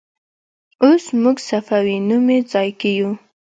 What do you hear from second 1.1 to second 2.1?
موږ صفوي